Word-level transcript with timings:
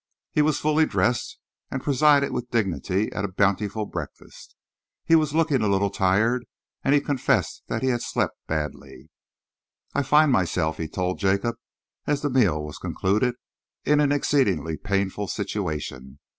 He 0.31 0.41
was 0.41 0.59
fully 0.59 0.87
dressed 0.87 1.37
and 1.69 1.83
presided 1.83 2.31
with 2.31 2.49
dignity 2.49 3.11
at 3.13 3.23
a 3.23 3.27
bountiful 3.31 3.85
breakfast. 3.85 4.55
He 5.05 5.13
was 5.15 5.35
looking 5.35 5.61
a 5.61 5.67
little 5.67 5.91
tired, 5.91 6.47
and 6.83 6.95
he 6.95 7.01
confessed 7.01 7.61
that 7.67 7.83
he 7.83 7.89
had 7.89 8.01
slept 8.01 8.35
badly. 8.47 9.11
"I 9.93 10.01
find 10.01 10.31
myself," 10.31 10.77
he 10.77 10.87
told 10.87 11.19
Jacob, 11.19 11.57
as 12.07 12.23
the 12.23 12.31
meal 12.31 12.63
was 12.63 12.79
concluded, 12.79 13.35
"in 13.85 13.99
an 13.99 14.11
exceedingly 14.11 14.75
painful 14.75 15.27
situation. 15.27 16.17